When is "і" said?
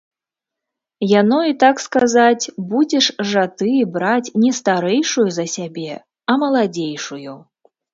1.51-1.55